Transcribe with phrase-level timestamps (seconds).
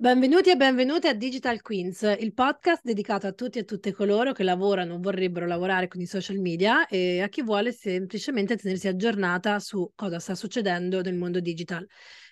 [0.00, 4.44] Benvenuti e benvenute a Digital Queens, il podcast dedicato a tutti e tutte coloro che
[4.44, 9.58] lavorano o vorrebbero lavorare con i social media e a chi vuole semplicemente tenersi aggiornata
[9.58, 11.84] su cosa sta succedendo nel mondo digital.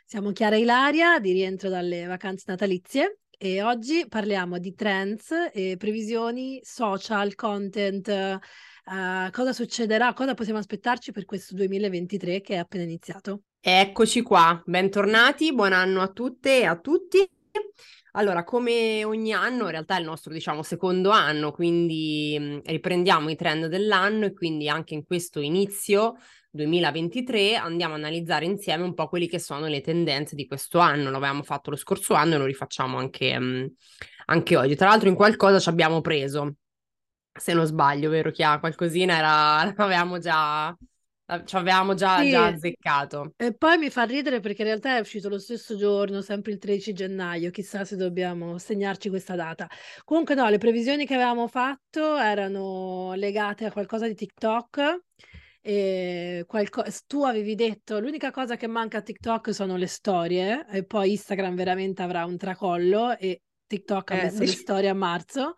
[0.04, 6.60] Siamo Chiara Ilaria, di rientro dalle vacanze natalizie e oggi parliamo di trends e previsioni
[6.62, 8.38] social, content,
[8.86, 13.42] uh, cosa succederà, cosa possiamo aspettarci per questo 2023 che è appena iniziato.
[13.60, 17.28] Eccoci qua, bentornati, buon anno a tutte e a tutti.
[18.12, 23.28] Allora, come ogni anno, in realtà è il nostro, diciamo, secondo anno, quindi mh, riprendiamo
[23.28, 26.14] i trend dell'anno e quindi anche in questo inizio
[26.50, 31.10] 2023 andiamo a analizzare insieme un po' quelli che sono le tendenze di questo anno.
[31.10, 33.74] Lo avevamo fatto lo scorso anno e lo rifacciamo anche, mh,
[34.26, 34.76] anche oggi.
[34.76, 36.54] Tra l'altro in qualcosa ci abbiamo preso,
[37.36, 38.58] se non sbaglio, vero Chia?
[38.58, 39.74] Qualcosina era...
[39.76, 40.76] avevamo già
[41.44, 42.30] ci avevamo già, sì.
[42.30, 43.32] già azzeccato.
[43.36, 46.58] E poi mi fa ridere perché in realtà è uscito lo stesso giorno, sempre il
[46.58, 49.68] 13 gennaio, chissà se dobbiamo segnarci questa data.
[50.04, 55.00] Comunque no, le previsioni che avevamo fatto erano legate a qualcosa di TikTok.
[56.46, 56.84] Qualco...
[57.08, 61.56] tu avevi detto l'unica cosa che manca a TikTok sono le storie e poi Instagram
[61.56, 65.56] veramente avrà un tracollo e TikTok ha eh, messo dic- le storie a marzo.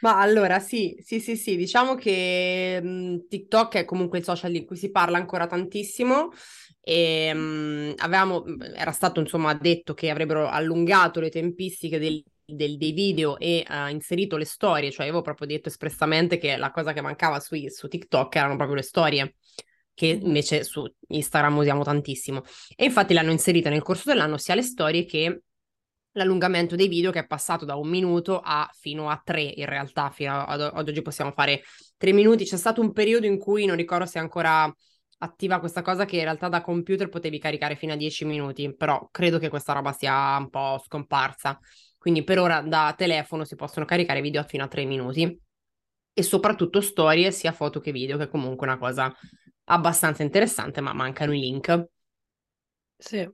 [0.00, 4.50] Ma allora sì, sì, sì, sì, diciamo che mh, mhmm, TikTok è comunque il social
[4.52, 6.30] di cui si parla ancora tantissimo
[6.80, 12.22] e mh, mhmm, avevamo, mhmm, era stato insomma detto che avrebbero allungato le tempistiche del,
[12.44, 16.70] del, dei video e uh, inserito le storie, cioè avevo proprio detto espressamente che la
[16.70, 19.34] cosa che mancava su, su TikTok erano proprio le storie
[19.92, 22.42] che invece su Instagram usiamo tantissimo.
[22.74, 25.42] E infatti l'hanno inserita nel corso dell'anno sia le storie che
[26.12, 30.10] l'allungamento dei video che è passato da un minuto a fino a tre in realtà,
[30.10, 31.62] fino ad, ad oggi possiamo fare
[31.96, 32.44] tre minuti.
[32.44, 34.72] C'è stato un periodo in cui non ricordo se è ancora
[35.22, 39.08] attiva questa cosa che in realtà da computer potevi caricare fino a dieci minuti, però
[39.10, 41.58] credo che questa roba sia un po' scomparsa.
[41.98, 45.38] Quindi per ora da telefono si possono caricare video fino a tre minuti
[46.12, 49.14] e soprattutto storie sia foto che video, che è comunque una cosa
[49.64, 51.88] abbastanza interessante, ma mancano i link.
[52.96, 53.30] Sì,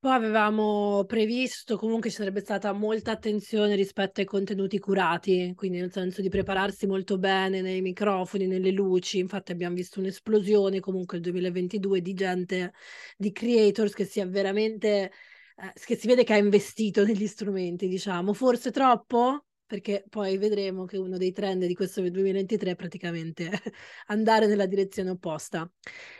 [0.00, 5.90] poi avevamo previsto, comunque ci sarebbe stata molta attenzione rispetto ai contenuti curati, quindi nel
[5.90, 9.18] senso di prepararsi molto bene nei microfoni, nelle luci.
[9.18, 12.72] Infatti abbiamo visto un'esplosione comunque nel 2022 di gente,
[13.16, 15.10] di creators che si è veramente,
[15.56, 18.32] eh, che si vede che ha investito negli strumenti, diciamo.
[18.32, 19.46] Forse troppo?
[19.66, 23.50] Perché poi vedremo che uno dei trend di questo 2023 è praticamente
[24.06, 25.68] andare nella direzione opposta.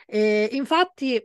[0.05, 1.25] E infatti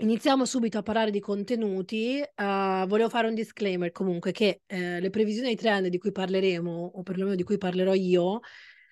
[0.00, 2.22] Iniziamo subito a parlare di contenuti.
[2.22, 6.92] Uh, volevo fare un disclaimer comunque che eh, le previsioni dei trend di cui parleremo,
[6.94, 8.40] o perlomeno di cui parlerò io,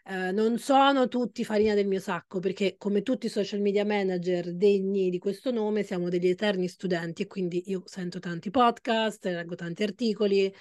[0.05, 4.53] eh, non sono tutti farina del mio sacco, perché come tutti i social media manager
[4.55, 9.55] degni di questo nome siamo degli eterni studenti e quindi io sento tanti podcast, leggo
[9.55, 10.55] tanti articoli,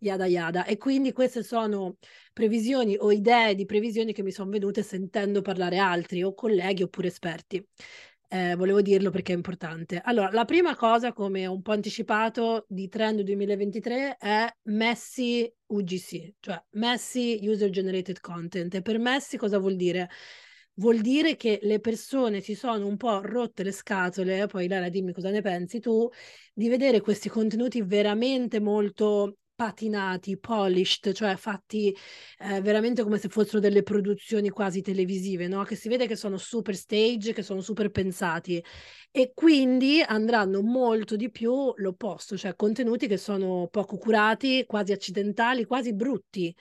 [0.00, 0.66] yada yada.
[0.66, 1.96] E quindi queste sono
[2.34, 7.06] previsioni o idee di previsioni che mi sono venute sentendo parlare altri o colleghi oppure
[7.08, 7.66] esperti.
[8.34, 10.00] Eh, volevo dirlo perché è importante.
[10.02, 16.32] Allora, la prima cosa, come ho un po' anticipato, di trend 2023 è Messi UGC,
[16.40, 18.74] cioè Messi User Generated Content.
[18.74, 20.10] E per Messi cosa vuol dire?
[20.74, 25.12] Vuol dire che le persone si sono un po' rotte le scatole, poi Lara dimmi
[25.12, 26.08] cosa ne pensi tu,
[26.52, 31.94] di vedere questi contenuti veramente molto patinati, polished, cioè fatti
[32.38, 35.62] eh, veramente come se fossero delle produzioni quasi televisive, no?
[35.64, 38.62] Che si vede che sono super stage, che sono super pensati
[39.10, 45.64] e quindi andranno molto di più l'opposto, cioè contenuti che sono poco curati, quasi accidentali,
[45.64, 46.54] quasi brutti.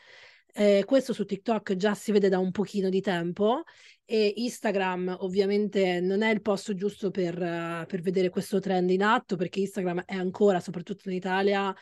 [0.55, 3.63] Eh, questo su TikTok già si vede da un pochino di tempo
[4.05, 7.35] e Instagram ovviamente non è il posto giusto per,
[7.87, 11.73] per vedere questo trend in atto perché Instagram è ancora, soprattutto in Italia,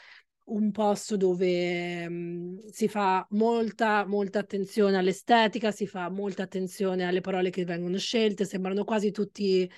[0.52, 7.22] un posto dove mh, si fa molta, molta attenzione all'estetica, si fa molta attenzione alle
[7.22, 9.70] parole che vengono scelte, sembrano quasi tutti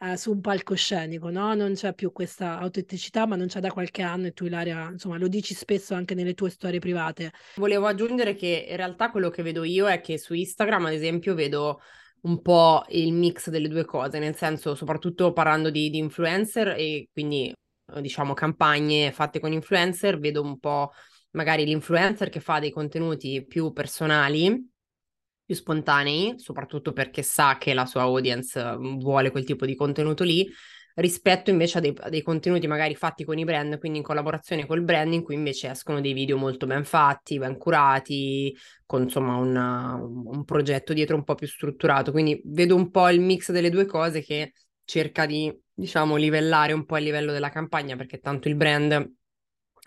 [0.00, 1.54] eh, su un palcoscenico, no?
[1.54, 5.18] Non c'è più questa autenticità, ma non c'è da qualche anno e tu Ilaria, insomma,
[5.18, 7.32] lo dici spesso anche nelle tue storie private.
[7.56, 11.34] Volevo aggiungere che in realtà quello che vedo io è che su Instagram, ad esempio,
[11.34, 11.80] vedo
[12.20, 17.08] un po' il mix delle due cose, nel senso, soprattutto parlando di, di influencer e
[17.12, 17.52] quindi
[18.00, 20.92] diciamo, campagne fatte con influencer, vedo un po'
[21.32, 24.70] magari l'influencer che fa dei contenuti più personali,
[25.44, 30.24] più spontanei, soprattutto perché sa che la sua audience mhmm, vuole quel tipo di contenuto
[30.24, 30.46] lì,
[30.96, 34.66] rispetto invece a dei, a dei, contenuti magari fatti con i brand, quindi in collaborazione
[34.66, 38.54] col brand, in cui invece escono dei video molto ben fatti, ben curati,
[38.84, 42.10] con insomma una, un progetto dietro un po' più strutturato.
[42.10, 44.52] Quindi vedo un po' il mix delle due cose che
[44.88, 49.12] cerca di, diciamo, livellare un po' il livello della campagna, perché tanto il brand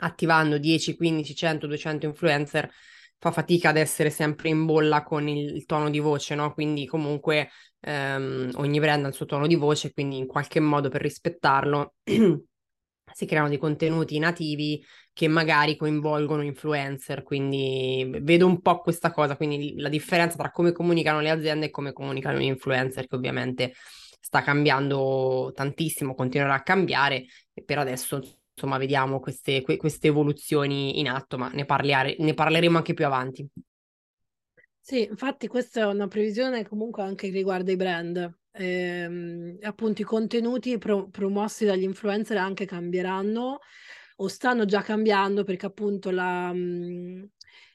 [0.03, 2.71] attivando 10, 15, 100, 200 influencer
[3.17, 6.53] fa fatica ad essere sempre in bolla con il, il tono di voce, no?
[6.53, 7.49] Quindi comunque
[7.79, 11.95] ehm, ogni brand ha il suo tono di voce, quindi in qualche modo per rispettarlo
[13.13, 14.83] si creano dei contenuti nativi
[15.13, 20.71] che magari coinvolgono influencer, quindi vedo un po' questa cosa, quindi la differenza tra come
[20.71, 23.73] comunicano le aziende e come comunicano gli influencer, che ovviamente
[24.21, 27.25] sta cambiando tantissimo, continuerà a cambiare
[27.65, 28.21] per adesso
[28.53, 33.05] insomma vediamo queste, que- queste evoluzioni in atto, ma ne, parliare- ne parleremo anche più
[33.05, 33.47] avanti.
[34.79, 38.39] Sì, infatti questa è una previsione comunque anche che riguarda i brand.
[38.53, 43.59] Ehm, appunto i contenuti pro- promossi dagli influencer anche cambieranno
[44.17, 46.51] o stanno già cambiando perché appunto la,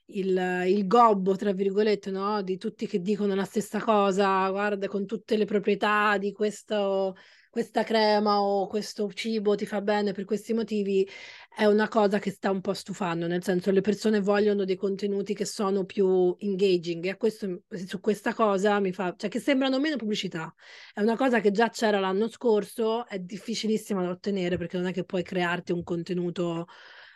[0.06, 2.42] il, il, gobbo, tra virgolette, no?
[2.42, 7.14] di tutti che dicono la stessa cosa, guarda, con tutte le proprietà di questo
[7.56, 11.08] questa crema o questo cibo ti fa bene per questi motivi
[11.56, 15.32] è una cosa che sta un po' stufando, nel senso le persone vogliono dei contenuti
[15.32, 19.96] che sono più engaging e questo, su questa cosa mi fa, cioè che sembrano meno
[19.96, 20.54] pubblicità.
[20.92, 24.92] È una cosa che già c'era l'anno scorso, è difficilissima da ottenere perché non è
[24.92, 26.66] che puoi crearti un contenuto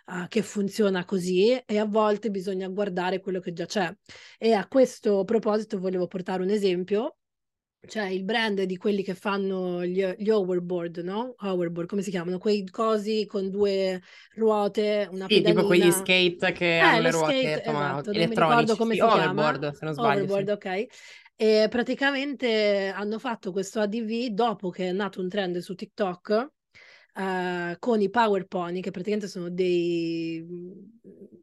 [0.06, 3.94] Uh, che funziona così e a volte bisogna guardare quello che già c'è.
[4.38, 7.17] E a questo proposito volevo portare un esempio
[7.87, 11.35] cioè il brand di quelli che fanno gli, gli hoverboard, no?
[11.38, 12.38] Hoverboard, come si chiamano?
[12.38, 14.02] Quei cosi con due
[14.35, 15.61] ruote, una sì, pedalina.
[15.61, 18.76] tipo quegli skate che eh, hanno le ruote skate, esatto, elettronici.
[18.76, 19.75] come sì, si hoverboard, chiama.
[19.75, 20.23] se non sbaglio.
[20.25, 20.52] Hoverboard, sì.
[20.52, 20.87] ok.
[21.37, 26.49] E praticamente hanno fatto questo ADV dopo che è nato un trend su TikTok
[27.21, 30.45] uh, con i Power Pony, che praticamente sono dei,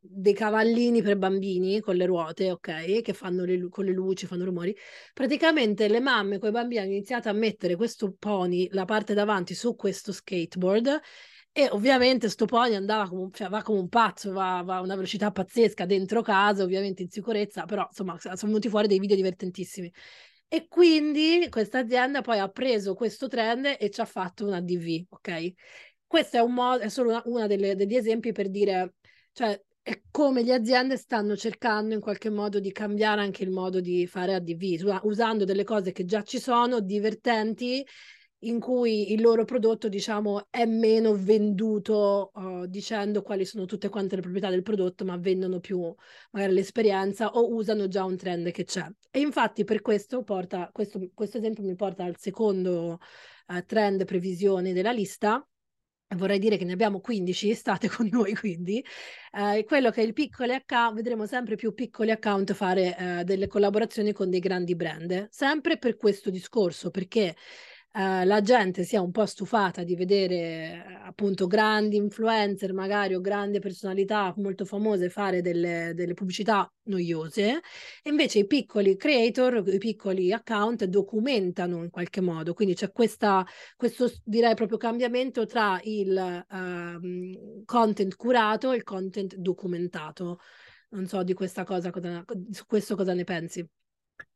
[0.02, 3.02] dei cavallini per bambini con le ruote, ok?
[3.02, 4.76] Che fanno le, con le luci, fanno rumori.
[5.14, 9.54] Praticamente le mamme con i bambini hanno iniziato a mettere questo pony, la parte davanti,
[9.54, 11.02] su questo skateboard
[11.52, 14.94] e ovviamente sto pony andava come, cioè, va come un pazzo, va, va, a una
[14.94, 19.92] velocità pazzesca dentro casa, ovviamente in sicurezza, però insomma sono venuti fuori dei video divertentissimi.
[20.50, 25.06] E quindi questa azienda poi ha preso questo trend e ci ha fatto una DV,
[25.10, 25.54] ok?
[26.06, 28.94] Questo è, un modo, è solo delle, degli esempi per dire,
[29.34, 33.82] cioè, è come le aziende stanno cercando in qualche modo di cambiare anche il modo
[33.82, 37.86] di fare ADV, usando delle cose che già ci sono, divertenti,
[38.42, 44.16] in cui il loro prodotto, diciamo, è meno venduto uh, dicendo quali sono tutte quante
[44.16, 45.94] le proprietà del prodotto, ma vendono più
[46.32, 48.88] magari l'esperienza o usano già un trend che c'è.
[49.10, 53.00] E infatti per questo porta, questo, questo esempio mi porta al secondo
[53.48, 55.46] uh, trend previsione della lista,
[56.16, 58.84] vorrei dire che ne abbiamo 15, state con noi quindi,
[59.32, 63.48] eh, quello che è il piccoli account, vedremo sempre più piccoli account fare eh, delle
[63.48, 67.36] collaborazioni con dei grandi brand, sempre per questo discorso, perché
[67.92, 73.60] eh, la gente sia un po' stufata di vedere appunto grandi influencer magari o grandi
[73.60, 77.62] personalità molto famose fare delle, delle pubblicità noiose
[78.04, 83.46] e invece i piccoli creator, i piccoli account documentano in qualche modo, quindi c'è questa,
[83.76, 90.40] questo direi proprio cambiamento tra il uh, content curato e il content documentato.
[90.90, 93.68] Non so di questa cosa, cosa, su questo cosa ne pensi?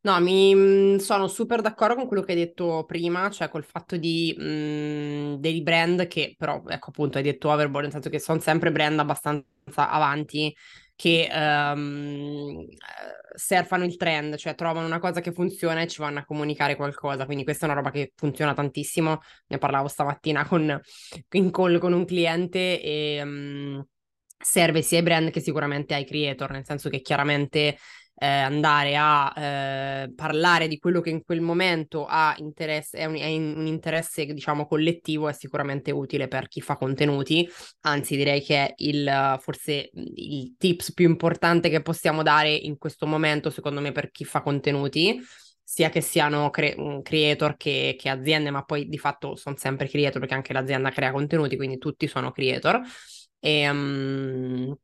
[0.04, 3.96] No, mi mm, sono super d'accordo con quello che hai detto prima, cioè col fatto
[3.96, 8.18] di mh, mm, dei brand che però, ecco appunto, hai detto Overboard, nel senso che
[8.18, 10.54] sono sempre brand abbastanza avanti
[10.96, 12.64] che um,
[13.34, 17.24] surfano il trend, cioè trovano una cosa che funziona e ci vanno a comunicare qualcosa.
[17.24, 19.20] Quindi questa è una roba che funziona tantissimo.
[19.48, 20.80] Ne parlavo stamattina con,
[21.30, 23.84] in call con un cliente e um,
[24.38, 27.78] serve sia ai brand che sicuramente ai creator, nel senso che chiaramente
[28.22, 33.16] eh, andare a eh, parlare di quello che in quel momento ha interesse, è un,
[33.16, 37.48] è un interesse diciamo collettivo, è sicuramente utile per chi fa contenuti,
[37.80, 43.06] anzi direi che è il, forse il tips più importante che possiamo dare in questo
[43.06, 45.20] momento secondo me per chi fa contenuti
[45.64, 50.20] sia che siano cre- creator che, che, aziende, ma poi di fatto sono sempre creator
[50.20, 52.80] perché anche l'azienda crea contenuti, quindi tutti sono creator.
[53.40, 54.76] E, um,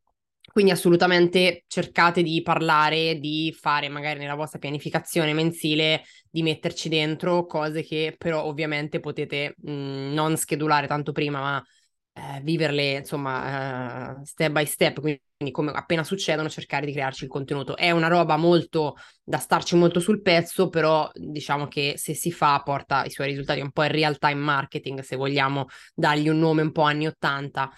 [0.52, 7.46] quindi assolutamente cercate di parlare, di fare magari nella vostra pianificazione mensile, di metterci dentro
[7.46, 11.64] cose che però ovviamente potete mh, non schedulare tanto prima, ma
[12.12, 15.20] eh, viverle insomma uh, step by step, quindi
[15.52, 17.76] come appena succedono cercare di crearci il contenuto.
[17.76, 22.60] È una roba molto da starci molto sul pezzo, però diciamo che se si fa
[22.64, 26.62] porta i suoi risultati un po' in real time marketing, se vogliamo dargli un nome
[26.62, 27.70] un po' anni 80.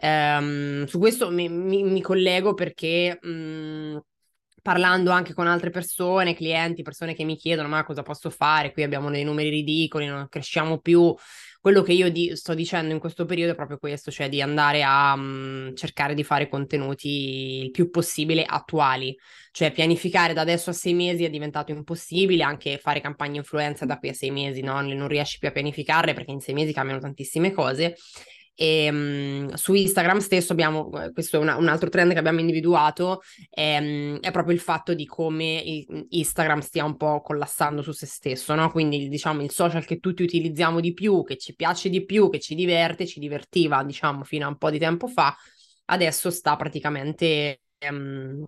[0.00, 4.00] Um, su questo mi, mi, mi collego perché um,
[4.62, 8.82] parlando anche con altre persone, clienti, persone che mi chiedono ma cosa posso fare, qui
[8.82, 11.14] abbiamo dei numeri ridicoli, non cresciamo più.
[11.60, 14.82] Quello che io di- sto dicendo in questo periodo è proprio questo, cioè di andare
[14.84, 19.16] a um, cercare di fare contenuti il più possibile attuali,
[19.50, 23.98] cioè pianificare da adesso a sei mesi è diventato impossibile, anche fare campagne influenza da
[23.98, 24.80] qui a sei mesi, no?
[24.80, 27.96] non riesci più a pianificarle perché in sei mesi cambiano tantissime cose
[28.60, 32.40] e, um, su Instagram stesso abbiamo, eh, questo è una, un altro trend che abbiamo
[32.40, 35.62] individuato, è, um, è, proprio il fatto di come
[36.08, 38.68] Instagram stia un po' collassando su se stesso, no?
[38.72, 42.40] Quindi diciamo il social che tutti utilizziamo di più, che ci piace di più, che
[42.40, 45.36] ci diverte, ci divertiva diciamo fino a un po' di tempo fa,
[45.86, 47.60] adesso sta praticamente...
[47.88, 48.44] Um,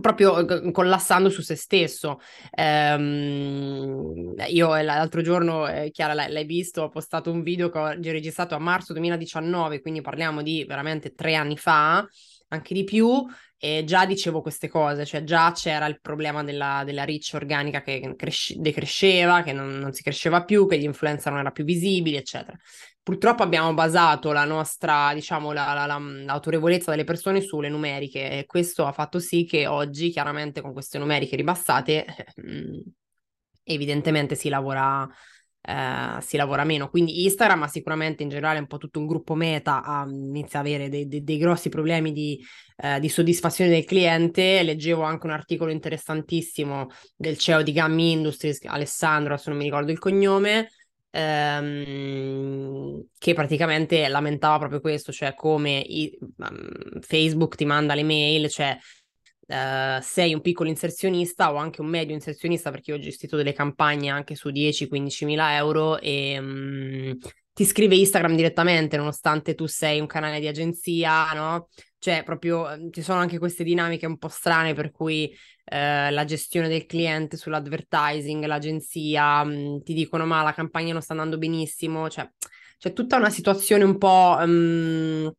[0.00, 2.20] proprio collassando su se stesso.
[2.50, 7.94] Ehm, io l'altro giorno, eh, Chiara, l'hai, l'hai, visto, ho postato un video che ho
[8.00, 12.06] registrato a marzo 2019, quindi parliamo di veramente tre anni fa,
[12.48, 13.24] anche di più,
[13.58, 18.14] e già dicevo queste cose, cioè già c'era il problema della, della reach organica che
[18.16, 22.16] cresce, decresceva, che non, non si cresceva più, che gli influencer non erano più visibili,
[22.16, 22.56] eccetera.
[23.06, 28.46] Purtroppo abbiamo basato la nostra, diciamo, la, la, la, l'autorevolezza delle persone sulle numeriche e
[28.46, 32.04] questo ha fatto sì che oggi, chiaramente, con queste numeriche ribassate,
[32.44, 32.80] mm,
[33.62, 35.08] evidentemente si lavora,
[35.60, 36.90] eh, si lavora meno.
[36.90, 40.62] Quindi Instagram, ma sicuramente in generale un po' tutto un gruppo meta, ha, inizia a
[40.62, 42.44] avere dei, dei, dei grossi problemi di,
[42.78, 44.64] eh, di, soddisfazione del cliente.
[44.64, 49.92] Leggevo anche un articolo interessantissimo del CEO di Gammy Industries, Alessandro, se non mi ricordo
[49.92, 50.70] il cognome,
[51.16, 58.48] ehm, che praticamente lamentava proprio questo, cioè come i, um, Facebook ti manda le mail,
[58.48, 58.76] cioè
[59.48, 63.52] Uh, sei un piccolo inserzionista o anche un medio inserzionista, perché io ho gestito delle
[63.52, 67.16] campagne anche su 10-15 mila euro e um,
[67.56, 71.70] ti scrive Instagram direttamente, nonostante tu sei un canale di agenzia, no?
[71.96, 75.34] Cioè, proprio ehm, ci sono anche queste dinamiche un po' strane per cui
[75.64, 81.00] eh, la gestione del cliente sull'advertising, l'agenzia, mh, mm, ti dicono ma la campagna non
[81.00, 82.30] sta andando benissimo, cioè
[82.76, 84.36] c'è tutta una situazione un po'...
[84.38, 85.32] Um,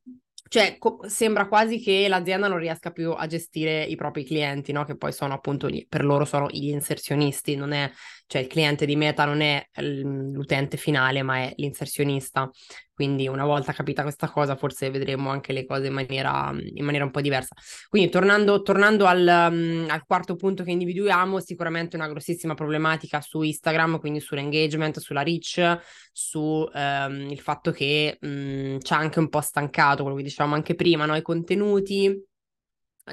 [0.50, 4.86] cioè, co- sembra quasi che l'azienda non riesca più a gestire i propri clienti, no?
[4.86, 7.92] Che poi sono appunto lì, per loro sono gli inserzionisti, non è,
[8.28, 12.50] cioè il cliente di Meta non è l'utente finale, ma è l'inserzionista.
[12.94, 17.06] Quindi una volta capita questa cosa, forse vedremo anche le cose in maniera, in maniera
[17.06, 17.56] un po' diversa.
[17.88, 23.42] Quindi tornando, tornando al, um, al, quarto punto che individuiamo, sicuramente una grossissima problematica su
[23.44, 25.80] Instagram, quindi sull'engagement, sulla reach,
[26.12, 30.56] su um, il fatto che um, ci ha anche un po' stancato, quello che dicevamo
[30.56, 31.16] anche prima, no?
[31.16, 32.26] i contenuti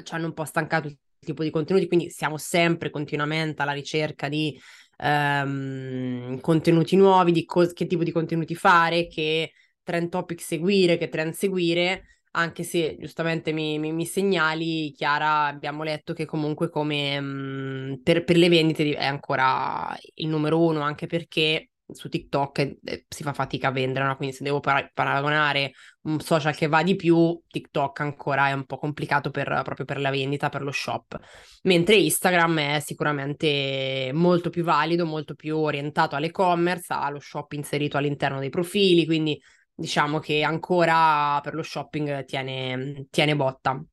[0.03, 4.29] ci hanno un po' stancato il tipo di contenuti, quindi siamo sempre continuamente alla ricerca
[4.29, 4.57] di
[4.97, 9.51] um, contenuti nuovi, di co- che tipo di contenuti fare, che
[9.83, 15.83] trend topic seguire, che trend seguire, anche se giustamente mi, mi, mi segnali, Chiara, abbiamo
[15.83, 21.07] letto che comunque come mh, per, per, le vendite è ancora il numero uno, anche
[21.07, 24.15] perché su TikTok eh, si fa fatica a vendere, no?
[24.15, 25.73] quindi se devo par- paragonare
[26.03, 29.99] un social che va di più, TikTok ancora è un po' complicato per, proprio per
[29.99, 31.17] la vendita, per lo shop,
[31.63, 37.97] mentre Instagram è sicuramente molto più valido, molto più orientato all'e-commerce, ha lo shop inserito
[37.97, 39.39] all'interno dei profili, quindi
[39.73, 43.83] diciamo che ancora per lo shopping tiene, tiene botta.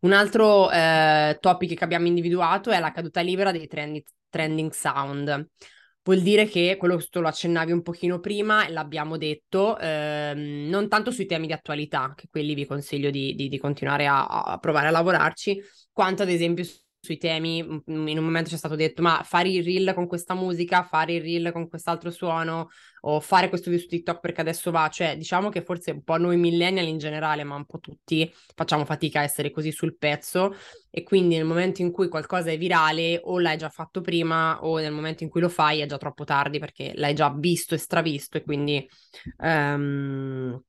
[0.00, 5.48] Un altro eh, topic che abbiamo individuato è la caduta libera dei trendi, trending sound.
[6.06, 10.86] Vuol dire che quello che tu lo accennavi un pochino prima, l'abbiamo detto, ehm, non
[10.86, 14.58] tanto sui temi di attualità, che quelli vi consiglio di, di, di continuare a, a,
[14.58, 15.58] provare a lavorarci,
[15.92, 16.62] quanto ad esempio
[17.04, 20.34] sui temi, in un momento ci è stato detto, ma fare il reel con questa
[20.34, 22.70] musica, fare il reel con quest'altro suono,
[23.06, 26.16] o fare questo video su TikTok perché adesso va, cioè diciamo che forse un po'
[26.16, 30.54] noi millennial in generale, ma un po' tutti facciamo fatica a essere così sul pezzo.
[30.90, 34.78] E quindi nel momento in cui qualcosa è virale o l'hai già fatto prima o
[34.78, 37.78] nel momento in cui lo fai è già troppo tardi perché l'hai già visto e
[37.78, 38.88] stravisto e quindi...
[39.38, 40.62] Um,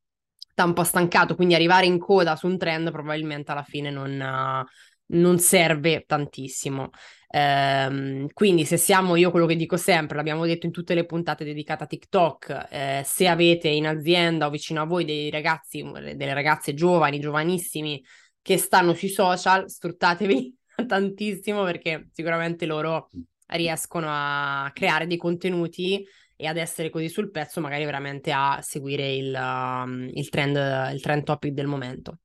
[0.63, 4.65] un po' stancato, quindi arrivare in coda su un trend probabilmente alla fine non,
[5.07, 6.89] non serve tantissimo.
[7.29, 11.43] Ehm, quindi se siamo, io quello che dico sempre, l'abbiamo detto in tutte le puntate
[11.43, 16.33] dedicate a TikTok, eh, se avete in azienda o vicino a voi dei ragazzi, delle
[16.33, 18.01] ragazze giovani, giovanissimi,
[18.41, 20.55] che stanno sui social, sfruttatevi
[20.88, 23.09] tantissimo perché sicuramente loro
[23.47, 26.05] riescono a creare dei contenuti
[26.38, 30.55] e ad essere così sul pezzo, magari veramente a seguire il, um, il, trend,
[30.93, 32.19] il trend topic del momento.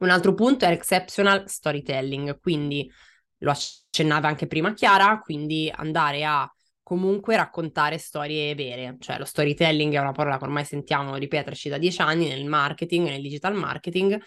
[0.00, 2.90] Un altro punto è exceptional storytelling, quindi
[3.38, 6.50] lo accennava anche prima Chiara, quindi andare a
[6.82, 11.78] comunque raccontare storie vere, cioè lo storytelling è una parola che ormai sentiamo ripeterci da
[11.78, 14.20] dieci anni nel marketing, nel digital marketing,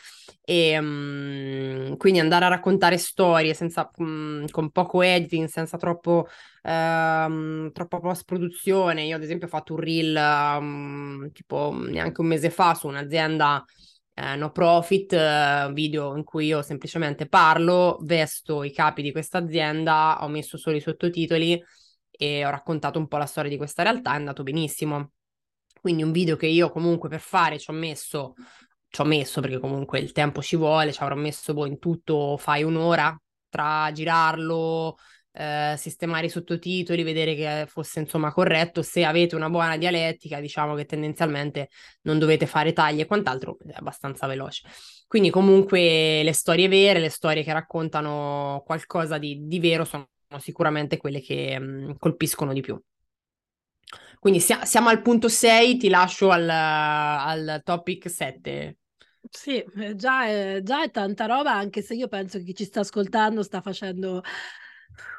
[0.45, 6.27] e um, quindi andare a raccontare storie senza, um, con poco editing, senza troppo,
[6.61, 9.03] um, troppa post-produzione.
[9.03, 10.15] Io ad esempio ho fatto un reel
[10.59, 13.65] um, tipo neanche un mese fa su un'azienda
[14.13, 19.39] eh, no profit, eh, video in cui io semplicemente parlo, vesto i capi di questa
[19.39, 21.61] azienda, ho messo solo i sottotitoli
[22.09, 25.11] e ho raccontato un po' la storia di questa realtà, è andato benissimo.
[25.81, 28.35] Quindi un video che io comunque per fare ci ho messo,
[28.87, 32.37] ci ho messo perché comunque il tempo ci vuole, ci avrò messo boh, in tutto,
[32.37, 33.17] fai un'ora
[33.49, 34.97] tra girarlo,
[35.33, 38.81] eh, sistemare i sottotitoli, vedere che fosse insomma corretto.
[38.81, 41.69] Se avete una buona dialettica, diciamo che tendenzialmente
[42.03, 44.67] non dovete fare tagli e quant'altro, è abbastanza veloce.
[45.07, 50.07] Quindi comunque le storie vere, le storie che raccontano qualcosa di, di vero sono
[50.39, 52.79] sicuramente quelle che mh, mm, colpiscono di più.
[54.19, 58.77] Quindi sia, siamo al punto 6, ti lascio al, al topic 7.
[59.29, 62.65] Sì, eh, già è, già è tanta roba, anche se io penso che chi ci
[62.65, 64.21] sta ascoltando sta facendo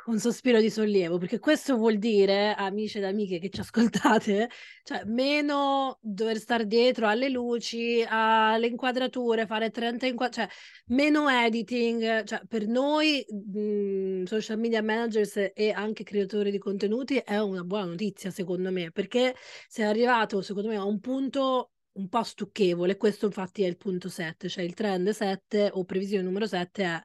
[0.07, 4.51] un sospiro di sollievo, perché questo vuol dire, amici ed amiche che ci ascoltate,
[4.83, 12.25] cioè meno dover stare dietro alle luci, alle inquadrature, fare 30 inquadrature, cioè meno editing,
[12.25, 17.65] cioè per noi mh, mhmm, social media managers e anche creatori di contenuti è una
[17.65, 19.35] buona notizia secondo me, perché
[19.69, 24.09] sei arrivato secondo me a un punto un po' stucchevole, questo infatti è il punto
[24.09, 27.03] 7, cioè il trend 7 o previsione numero 7 è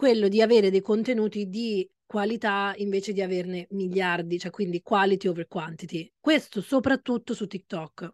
[0.00, 5.46] quello di avere dei contenuti di qualità invece di averne miliardi, cioè quindi quality over
[5.46, 6.10] quantity.
[6.18, 8.10] Questo soprattutto su TikTok.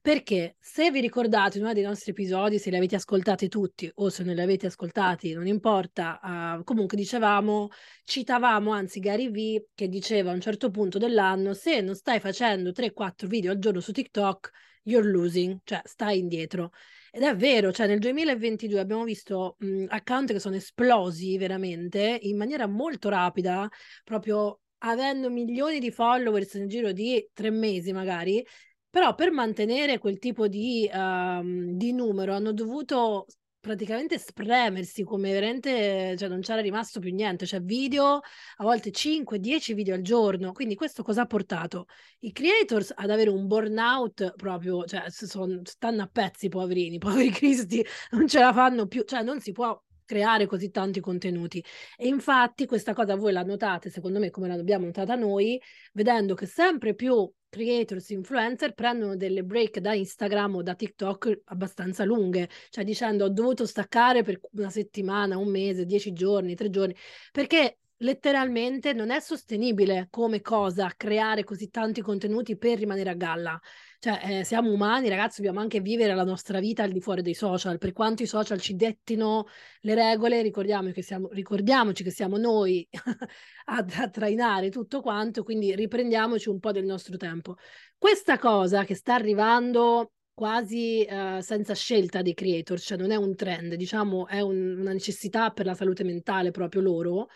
[0.00, 4.08] Perché se vi ricordate in uno dei nostri episodi, se li avete ascoltati tutti o
[4.08, 7.70] se non li avete ascoltati, non importa, uh, comunque dicevamo,
[8.04, 12.70] citavamo anzi Gary V che diceva a un certo punto dell'anno, se non stai facendo
[12.70, 14.52] 3-4 video al giorno su TikTok,
[14.86, 16.72] you're losing, cioè stai indietro.
[17.10, 22.36] Ed è vero, cioè nel 2022 abbiamo visto mh, account che sono esplosi veramente in
[22.36, 23.68] maniera molto rapida,
[24.04, 28.44] proprio avendo milioni di followers nel giro di tre mesi magari,
[28.90, 33.26] però per mantenere quel tipo di, uh, di numero hanno dovuto
[33.66, 38.20] praticamente spremersi come veramente, cioè non c'era rimasto più niente, cioè video,
[38.58, 41.86] a volte 5-10 video al giorno, quindi questo cosa ha portato?
[42.20, 47.84] I creators ad avere un burnout proprio, cioè son, stanno a pezzi poverini, poveri cristi,
[48.12, 51.62] non ce la fanno più, cioè non si può creare così tanti contenuti.
[51.96, 55.60] E infatti questa cosa voi la notate, secondo me, come l'abbiamo notata noi,
[55.92, 62.04] vedendo che sempre più creators, influencer prendono delle break da Instagram o da TikTok abbastanza
[62.04, 66.94] lunghe, cioè dicendo ho dovuto staccare per una settimana, un mese, dieci giorni, tre giorni,
[67.32, 73.60] perché letteralmente non è sostenibile come cosa creare così tanti contenuti per rimanere a galla.
[73.98, 77.34] Cioè, eh, siamo umani, ragazzi, dobbiamo anche vivere la nostra vita al di fuori dei
[77.34, 77.78] social.
[77.78, 79.46] Per quanto i social ci dettino
[79.80, 82.86] le regole, ricordiamo che siamo, ricordiamoci che siamo noi
[83.66, 87.56] a, a trainare tutto quanto, quindi riprendiamoci un po' del nostro tempo.
[87.96, 93.34] Questa cosa che sta arrivando quasi uh, senza scelta dei creator, cioè non è un
[93.34, 97.28] trend, diciamo è un, una necessità per la salute mentale proprio loro,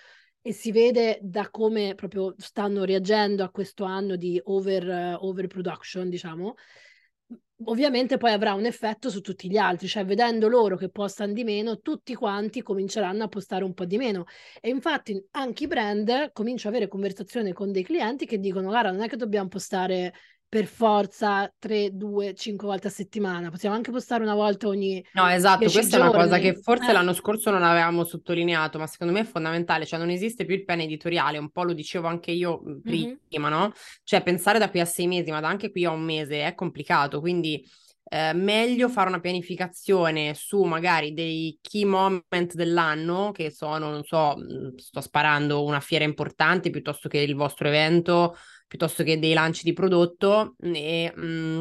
[0.42, 6.08] e si vede da come proprio stanno reagendo a questo anno di over, uh, overproduction,
[6.08, 6.54] diciamo,
[7.64, 11.44] ovviamente poi avrà un effetto su tutti gli altri, cioè vedendo loro che postano di
[11.44, 14.24] meno, tutti quanti cominceranno a postare un po' di meno.
[14.60, 18.90] E infatti anche i brand cominciano ad avere conversazioni con dei clienti che dicono, guarda,
[18.90, 20.14] non è che dobbiamo postare
[20.50, 25.28] per forza 3, 2, 5 volte a settimana, possiamo anche postare una volta ogni No,
[25.28, 26.06] esatto, questa giorni.
[26.06, 26.92] è una cosa che forse eh.
[26.92, 30.64] l'anno scorso non avevamo sottolineato, ma secondo me è fondamentale, cioè non esiste più il
[30.64, 33.16] pen editoriale, un po' lo dicevo anche io prima,
[33.48, 33.48] mm-hmm.
[33.48, 33.72] no?
[34.02, 36.56] Cioè pensare da qui a sei mesi, ma da anche qui a un mese è
[36.56, 37.64] complicato, quindi
[38.12, 44.34] eh, meglio fare una pianificazione su magari dei key moment dell'anno, che sono, non so,
[44.74, 48.34] sto sparando una fiera importante piuttosto che il vostro evento,
[48.70, 51.60] piuttosto che dei lanci di prodotto e mh, mm,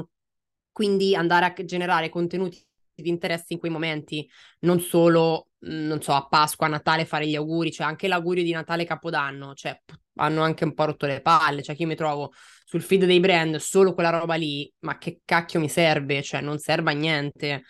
[0.72, 6.14] quindi andare a generare contenuti di interesse in quei momenti, non solo, mm, non so,
[6.14, 9.76] a Pasqua, a Natale fare gli auguri, cioè anche l'augurio di Natale Capodanno, cioè
[10.18, 12.32] hanno anche un po' rotto le palle, cioè che io mi trovo
[12.64, 16.22] sul feed dei brand solo quella roba lì, ma che cacchio mi serve?
[16.22, 17.64] Cioè non serve a niente.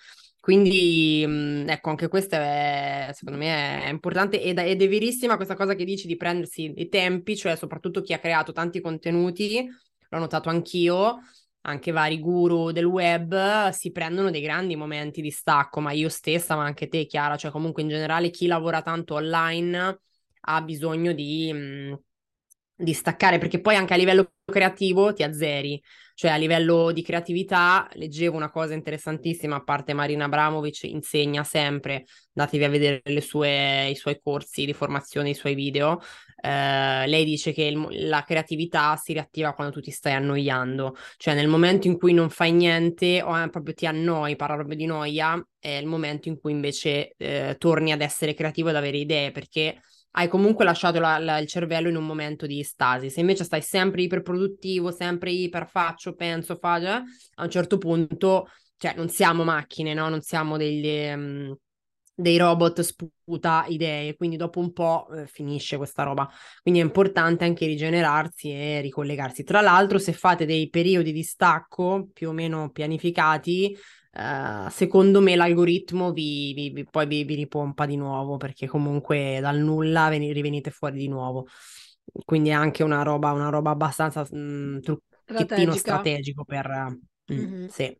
[0.49, 5.55] Quindi, mhmm, ecco, anche questo è, secondo me è importante ed, ed, è verissima questa
[5.55, 9.63] cosa che dici di prendersi i tempi, cioè soprattutto chi ha creato tanti contenuti,
[10.09, 11.19] l'ho notato anch'io,
[11.61, 16.55] anche vari guru del web si prendono dei grandi momenti di stacco, ma io stessa,
[16.55, 19.99] ma anche te, Chiara, cioè comunque in generale chi lavora tanto online
[20.41, 21.99] ha bisogno di, mh,
[22.75, 25.79] di staccare, perché poi anche a livello creativo ti azzeri,
[26.19, 32.03] cioè a livello di creatività leggevo una cosa interessantissima, a parte Marina Abramovic insegna sempre,
[32.33, 36.01] andatevi a vedere sue, i suoi corsi di formazione, i suoi video,
[36.41, 41.35] eh, lei dice che il, la creatività si riattiva quando tu ti stai annoiando, cioè
[41.35, 44.87] nel momento in cui non fai niente o eh, proprio ti annoi, parla proprio di
[44.87, 49.31] noia, è il momento in cui invece eh, torni ad essere creativo ed avere idee,
[49.31, 49.79] perché
[50.11, 53.09] hai comunque lasciato la, la, il cervello in un momento di stasi.
[53.09, 58.93] Se invece stai sempre iperproduttivo, sempre iper faccio, penso, faccio, a un certo punto, cioè
[58.95, 60.09] non siamo macchine, no?
[60.09, 61.55] Non siamo degli, um,
[62.19, 66.29] dei robot sputa idee, quindi dopo un po' eh, finisce questa roba.
[66.61, 69.43] Quindi è importante anche rigenerarsi e ricollegarsi.
[69.43, 73.77] Tra l'altro, se fate dei periodi di stacco più o meno pianificati,
[74.11, 79.59] Uh, secondo me l'algoritmo vi, vi, vi poi vi, ripompa di nuovo perché comunque dal
[79.59, 81.47] nulla ven- rivenite fuori di nuovo.
[82.25, 86.65] Quindi è anche una roba, una roba abbastanza mh, mm, trucchettino strategico per...
[86.67, 87.67] Uh, mm-hmm.
[87.67, 87.97] Sì.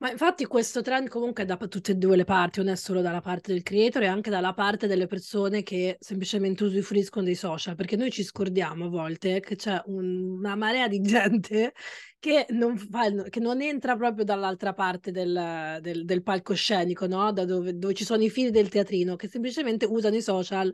[0.00, 3.00] Ma infatti questo trend comunque è da tutte e due le parti, non è solo
[3.00, 7.74] dalla parte del creator, è anche dalla parte delle persone che semplicemente usufruiscono dei social,
[7.74, 11.72] perché noi ci scordiamo a volte che c'è un, una marea di gente
[12.20, 17.32] che non, fa, che non entra proprio dall'altra parte del, del, del palcoscenico, no?
[17.32, 20.72] Da dove, dove ci sono i fili del teatrino, che semplicemente usano i social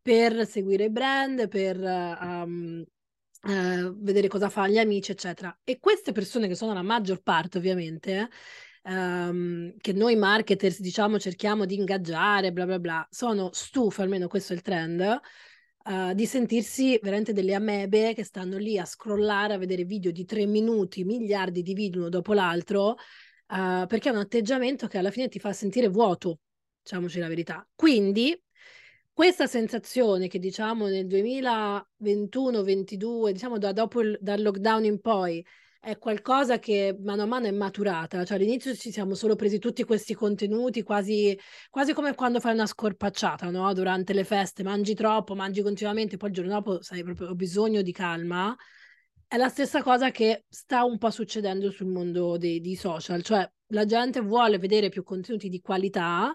[0.00, 1.78] per seguire i brand, per...
[1.78, 2.82] Um,
[3.44, 5.58] Uh, vedere cosa fa gli amici, eccetera.
[5.64, 8.30] E queste persone, che sono la maggior parte, ovviamente,
[8.84, 14.52] um, che noi marketers, diciamo, cerchiamo di ingaggiare, bla bla bla, sono stufe, almeno questo
[14.52, 15.20] è il trend,
[15.84, 20.24] uh, di sentirsi veramente delle amebe che stanno lì a scrollare, a vedere video di
[20.24, 25.10] tre minuti, miliardi di video uno dopo l'altro, uh, perché è un atteggiamento che alla
[25.10, 26.38] fine ti fa sentire vuoto,
[26.80, 27.68] diciamoci la verità.
[27.74, 28.40] Quindi
[29.22, 35.46] questa sensazione che diciamo nel 2021-22, diciamo da dopo il, dal lockdown in poi,
[35.78, 38.24] è qualcosa che mano a mano è maturata.
[38.24, 41.38] Cioè all'inizio ci siamo solo presi tutti questi contenuti, quasi,
[41.70, 43.72] quasi come quando fai una scorpacciata, no?
[43.72, 47.80] Durante le feste, mangi troppo, mangi continuamente, poi il giorno dopo sai proprio ho bisogno
[47.80, 48.52] di calma.
[49.24, 53.48] È la stessa cosa che sta un po' succedendo sul mondo dei, dei social, cioè
[53.68, 56.34] la gente vuole vedere più contenuti di qualità,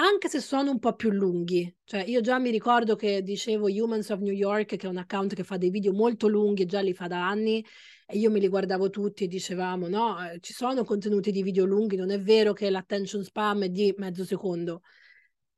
[0.00, 1.72] anche se sono un po' più lunghi.
[1.84, 5.34] Cioè, io già mi ricordo che dicevo Humans of New York, che è un account
[5.34, 7.64] che fa dei video molto lunghi, già li fa da anni,
[8.06, 11.64] e io me li guardavo tutti e dicevamo, no, eh, ci sono contenuti di video
[11.64, 14.82] lunghi, non è vero che l'attention spam è di mezzo secondo.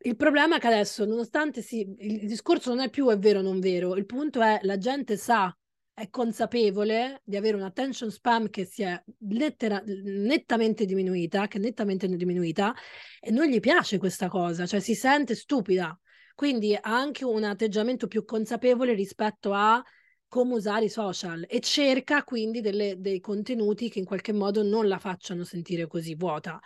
[0.02, 3.42] Il problema è che adesso, nonostante sì, il discorso non è più è vero o
[3.42, 5.54] non vero, il punto è la gente sa
[6.00, 11.60] è consapevole di avere un attention spam che si è lettera- nettamente diminuita, che è
[11.60, 12.74] nettamente diminuita,
[13.20, 15.98] e non gli piace questa cosa, cioè si sente stupida.
[16.34, 19.84] Quindi ha anche un atteggiamento più consapevole rispetto a
[20.26, 24.88] come usare i social e cerca quindi delle, dei contenuti che in qualche modo non
[24.88, 26.58] la facciano sentire così vuota.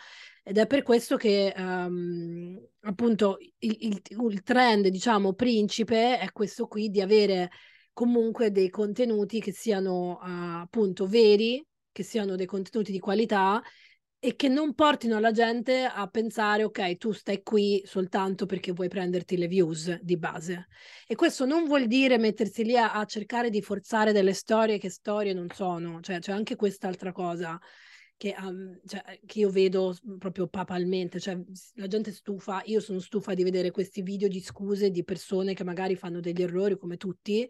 [0.45, 6.69] Ed è per questo che um, appunto il, il, il trend, diciamo, principe è questo
[6.69, 7.51] qui di avere
[7.95, 13.63] comunque dei contenuti che siano uh, appunto veri, che siano dei contenuti di qualità
[14.25, 18.89] e che non portino la gente a pensare ok, tu stai qui soltanto perché vuoi
[18.89, 20.69] prenderti le views di base.
[21.07, 24.89] E questo non vuol dire mettersi lì a, a cercare di forzare delle storie che
[24.89, 27.61] storie non sono, cioè c'è anche quest'altra cosa.
[28.17, 31.39] Che, um, cioè, che, io vedo proprio papalmente, cioè
[31.75, 35.65] la gente stufa, io sono stufa di vedere questi video di scuse di persone che
[35.65, 37.47] magari fanno degli errori come tutti,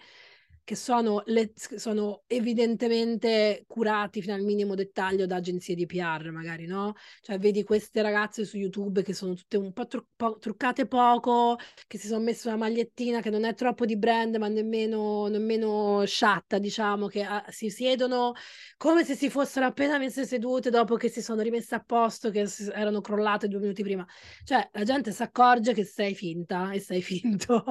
[0.64, 6.64] che sono, le, sono, evidentemente curati fino al minimo dettaglio da agenzie di PR, magari,
[6.66, 6.94] no?
[7.20, 11.58] Cioè, vedi queste ragazze su YouTube che sono tutte un po', tru- po- truccate poco,
[11.86, 16.02] che si sono messe una magliettina che non è troppo di brand, ma nemmeno, nemmeno
[16.06, 18.32] sciatta, diciamo, che ah, si siedono
[18.78, 22.48] come se si fossero appena messe sedute dopo che si sono rimesse a posto, che
[22.72, 24.06] erano crollate due minuti prima.
[24.44, 27.62] Cioè, la gente si accorge che sei finta e sei finto.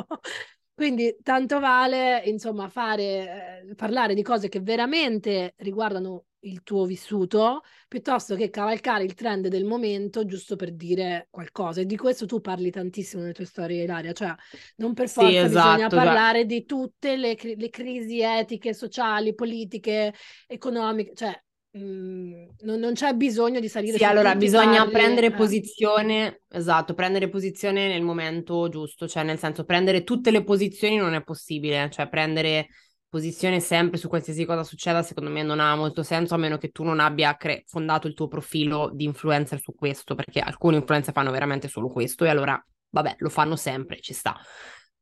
[0.84, 7.62] Quindi tanto vale, insomma, fare, eh, parlare di cose che veramente riguardano il tuo vissuto,
[7.88, 11.80] piuttosto che cavalcare il trend del momento giusto per dire qualcosa.
[11.80, 14.36] E di questo tu parli tantissimo nelle tue storie, Ilaria, cioè
[14.76, 16.48] non per forza sì, esatto, bisogna parlare già.
[16.48, 20.14] di tutte le, le crisi etiche, sociali, politiche,
[20.48, 21.43] economiche, cioè
[21.76, 25.32] Mm, non, non, c'è bisogno di salire sì, allora bisogna parli, prendere eh.
[25.32, 31.16] posizione, esatto, prendere posizione nel momento giusto, cioè nel senso prendere tutte le posizioni non
[31.16, 32.68] è possibile, cioè prendere
[33.10, 36.70] posizione sempre su qualsiasi cosa succeda, secondo me non ha molto senso a meno che
[36.70, 41.14] tu non abbia cre- fondato il tuo profilo di influencer su questo, perché alcuni influencer
[41.14, 44.36] fanno veramente solo questo e allora, vabbè, lo fanno sempre, ci sta.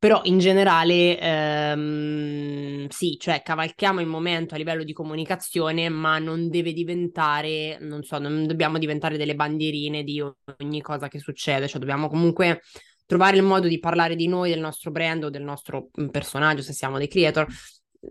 [0.02, 6.50] Però in generale, ehm, sì, cioè cavalchiamo il momento a livello di comunicazione, ma non
[6.50, 11.78] deve diventare, non so, non dobbiamo diventare delle bandierine di ogni cosa che succede, cioè
[11.78, 12.62] dobbiamo comunque
[13.06, 16.62] trovare il modo di parlare di noi, del nostro brand o del nostro mm, personaggio,
[16.62, 17.46] se siamo dei creator,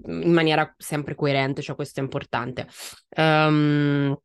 [0.06, 2.68] in maniera sempre coerente, cioè questo è importante.
[3.18, 4.18] Um,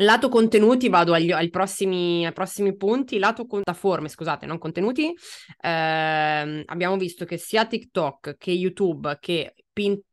[0.00, 3.18] Lato contenuti, vado agli, ai, prossimi, ai prossimi punti.
[3.18, 5.12] Lato piattaforme, scusate, non contenuti.
[5.60, 10.08] Eh, abbiamo visto che sia TikTok che YouTube che Pinterest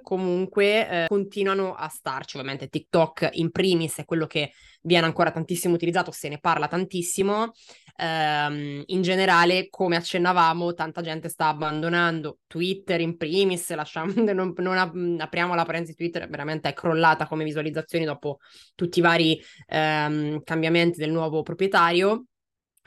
[0.00, 2.36] comunque eh, continuano a starci.
[2.36, 7.52] Ovviamente TikTok in primis è quello che viene ancora tantissimo utilizzato, se ne parla tantissimo.
[7.96, 14.76] Um, in generale, come accennavamo, tanta gente sta abbandonando Twitter in primis, lasciamo, non, non
[14.76, 18.38] ap- apriamo la parentesi Twitter, veramente è crollata come visualizzazioni dopo
[18.74, 22.26] tutti i vari um, cambiamenti del nuovo proprietario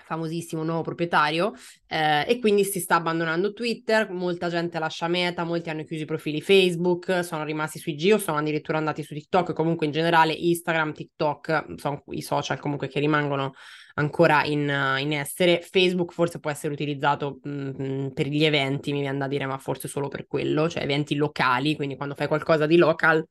[0.07, 1.51] famosissimo nuovo proprietario
[1.85, 6.05] eh, e quindi si sta abbandonando Twitter, molta gente lascia Meta, molti hanno chiuso i
[6.05, 10.93] profili Facebook, sono rimasti sui Geo, sono addirittura andati su TikTok, comunque in generale Instagram,
[10.93, 13.53] TikTok sono i social comunque che rimangono
[13.95, 14.61] ancora in,
[14.99, 15.61] in essere.
[15.61, 19.57] Facebook forse può essere utilizzato mh, mm, per gli eventi, mi viene da dire, ma
[19.57, 23.27] forse solo per quello, cioè eventi locali, quindi quando fai qualcosa di local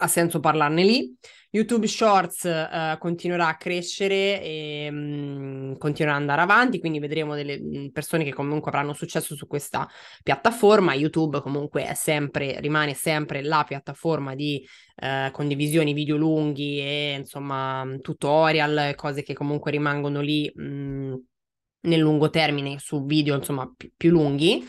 [0.00, 1.16] ha senso parlarne lì.
[1.52, 7.60] YouTube Shorts uh, continuerà a crescere e um, continuerà ad andare avanti, quindi vedremo delle
[7.60, 9.88] mm, persone che comunque avranno successo su questa
[10.22, 10.94] piattaforma.
[10.94, 14.64] YouTube comunque è sempre, rimane sempre la piattaforma di
[15.02, 21.14] uh, condivisioni video lunghi e insomma tutorial, cose che comunque rimangono lì mh, mm,
[21.82, 24.64] nel lungo termine su video insomma più, più lunghi.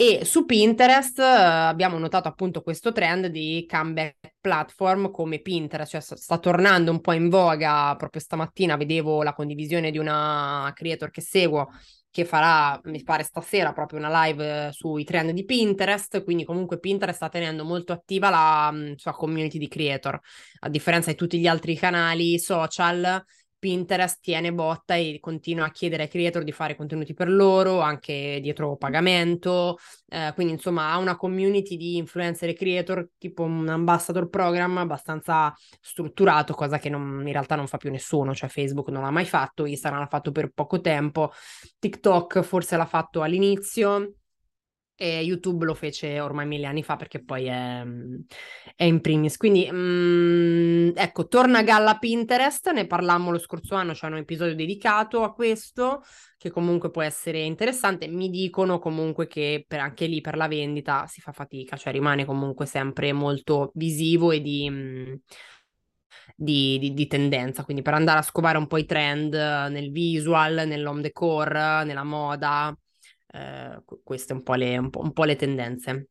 [0.00, 6.00] E su Pinterest uh, abbiamo notato appunto questo trend di comeback platform come Pinterest, cioè
[6.00, 7.96] sta tornando un po' in voga.
[7.96, 11.70] Proprio stamattina vedevo la condivisione di una creator che seguo
[12.12, 17.16] che farà, mi pare stasera, proprio una live sui trend di Pinterest, quindi comunque Pinterest
[17.16, 20.18] sta tenendo molto attiva la sua community di creator,
[20.60, 23.20] a differenza di tutti gli altri canali social
[23.58, 28.38] Pinterest tiene botta e continua a chiedere ai creator di fare contenuti per loro, anche
[28.40, 29.78] dietro pagamento.
[30.08, 35.54] Eh, quindi, insomma, ha una community di influencer e creator, tipo un ambassador program abbastanza
[35.80, 38.34] strutturato, cosa che non, in realtà non fa più nessuno.
[38.34, 41.32] Cioè, Facebook non l'ha mai fatto, Instagram l'ha fatto per poco tempo,
[41.78, 44.12] TikTok forse l'ha fatto all'inizio
[45.00, 47.84] e YouTube lo fece ormai mille anni fa perché poi è,
[48.74, 49.36] è in primis.
[49.36, 54.56] Quindi, mm, ecco, torna a galla Pinterest, ne parlammo lo scorso anno, c'è un episodio
[54.56, 56.02] dedicato a questo,
[56.36, 58.08] che comunque può essere interessante.
[58.08, 62.24] Mi dicono comunque che per, anche lì per la vendita si fa fatica, cioè rimane
[62.24, 64.68] comunque sempre molto visivo e di...
[64.68, 65.14] Mm,
[66.36, 70.64] di, di, di, tendenza, quindi per andare a scovare un po' i trend nel visual,
[70.66, 71.52] nell'home decor,
[71.84, 72.76] nella moda,
[73.32, 76.08] eh, queste un po, le, un, po', un po' le tendenze.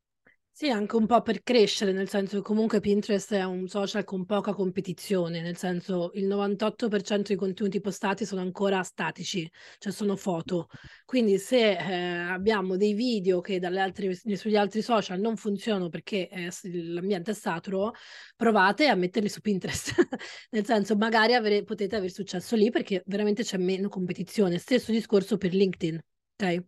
[0.60, 4.26] Sì, anche un po' per crescere, nel senso che comunque Pinterest è un social con
[4.26, 10.68] poca competizione, nel senso il 98% dei contenuti postati sono ancora statici, cioè sono foto.
[11.06, 16.50] Quindi se eh, abbiamo dei video che altre, sugli altri social non funzionano perché eh,
[16.64, 17.94] l'ambiente è saturo,
[18.36, 19.94] provate a metterli su Pinterest.
[20.50, 24.58] nel senso magari avere, potete avere successo lì perché veramente c'è meno competizione.
[24.58, 26.00] Stesso discorso per LinkedIn,
[26.36, 26.66] ok?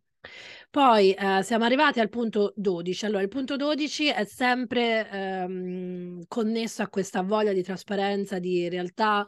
[0.70, 3.06] Poi eh, siamo arrivati al punto 12.
[3.06, 9.26] Allora, il punto 12 è sempre ehm, connesso a questa voglia di trasparenza, di realtà,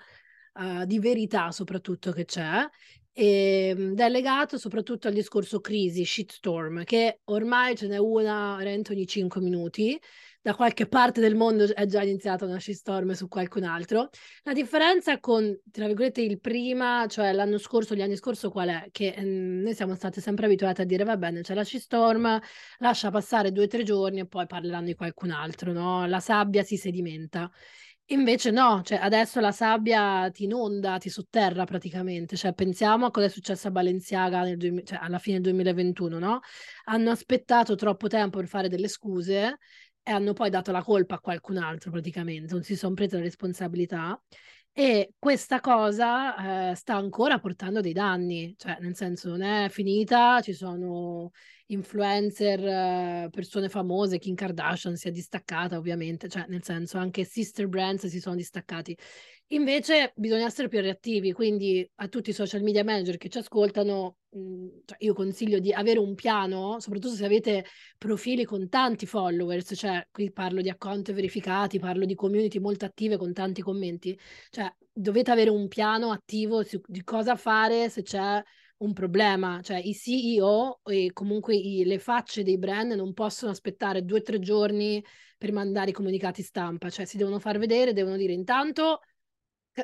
[0.54, 2.68] eh, di verità soprattutto che c'è,
[3.14, 8.58] ehm, ed è legato soprattutto al discorso crisi, shitstorm, che ormai ce n'è una
[8.92, 10.00] ogni 5 minuti
[10.42, 14.10] da qualche parte del mondo è già iniziata una shitstorm su qualcun altro.
[14.44, 18.88] La differenza con, tra virgolette, il prima, cioè l'anno scorso, gli anni scorsi, qual è?
[18.92, 22.40] Che mm, noi siamo state sempre abituati a dire, va bene, c'è la shitstorm,
[22.80, 26.08] lascia passare due o tre giorni e poi parleranno di qualcun altro, no?
[26.08, 27.50] La sabbia si sedimenta.
[28.12, 33.28] Invece no, cioè adesso la sabbia ti inonda, ti sotterra praticamente, cioè pensiamo a cosa
[33.28, 36.40] è successo a Balenciaga nel 2000, cioè alla fine del 2021, no?
[36.86, 39.60] Hanno aspettato troppo tempo per fare delle scuse
[40.04, 43.24] e hanno poi dato la colpa a qualcun altro praticamente, non si sono prese la
[43.24, 44.20] responsabilità
[44.74, 50.40] e questa cosa eh, sta ancora portando dei danni, cioè nel senso non è finita,
[50.42, 51.32] ci sono
[51.68, 58.08] influencer, persone famose, Kim Kardashian si è distaccata ovviamente, cioè nel senso anche sister brands
[58.08, 58.98] si sono distaccati.
[59.54, 64.16] Invece bisogna essere più reattivi, quindi a tutti i social media manager che ci ascoltano,
[64.30, 67.66] mhmm, cioè io consiglio di avere un piano, soprattutto se avete
[67.98, 73.18] profili con tanti followers, cioè qui parlo di account verificati, parlo di community molto attive
[73.18, 74.18] con tanti commenti,
[74.52, 78.42] cioè dovete avere un piano attivo su, di cosa fare se c'è
[78.78, 84.06] un problema, cioè i CEO e comunque i, le facce dei brand non possono aspettare
[84.06, 85.04] due o tre giorni
[85.38, 89.02] per mandare i comunicati stampa, cioè si devono far vedere, devono dire intanto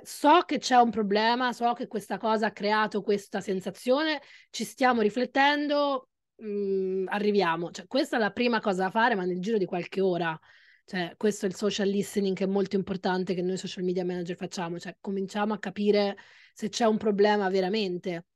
[0.03, 5.01] so che c'è un problema, so che questa cosa ha creato questa sensazione, ci stiamo
[5.01, 7.71] riflettendo, mh, mm, arriviamo.
[7.71, 10.37] Cioè, questa è la prima cosa da fare, ma nel giro di qualche ora.
[10.85, 14.37] Cioè, questo è il social listening che è molto importante che noi social media manager
[14.37, 16.15] facciamo, cioè cominciamo a capire
[16.53, 18.27] se c'è un problema veramente.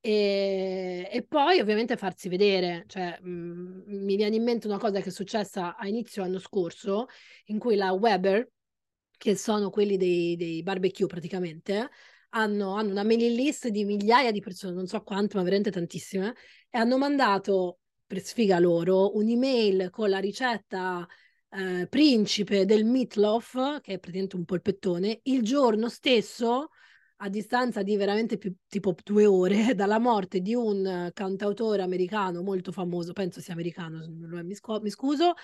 [0.00, 5.00] E, e poi ovviamente farsi vedere, cioè, mh, mm, mi viene in mente una cosa
[5.00, 7.06] che è successa a inizio anno scorso,
[7.46, 8.48] in cui la Weber,
[9.22, 11.88] che sono quelli dei, dei barbecue praticamente,
[12.30, 16.34] hanno, hanno, una mailing list di migliaia di persone, non so quante, ma veramente tantissime,
[16.68, 21.06] e hanno mandato, per sfiga loro, un'email con la ricetta
[21.50, 26.70] eh, principe del meatloaf, che è praticamente un polpettone, il giorno stesso
[27.18, 32.72] a distanza di veramente più tipo due ore dalla morte di un cantautore americano molto
[32.72, 35.34] famoso, penso sia americano, mi, mi scuso,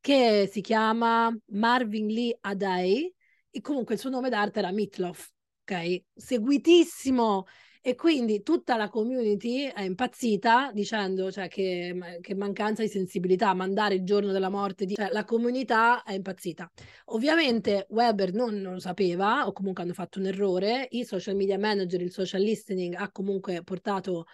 [0.00, 3.13] che si chiama Marvin Lee Adai,
[3.56, 5.30] e comunque il suo nome d'arte era Mitloff,
[5.62, 6.02] ok?
[6.12, 7.46] Seguitissimo
[7.80, 13.94] e quindi tutta la community è impazzita dicendo cioè, che, che, mancanza di sensibilità, mandare
[13.94, 14.94] il giorno della morte, di...
[14.94, 16.68] cioè, la comunità è impazzita.
[17.06, 21.58] Ovviamente Weber non, non, lo sapeva o comunque hanno fatto un errore, i social media
[21.58, 24.24] manager, il social listening ha comunque portato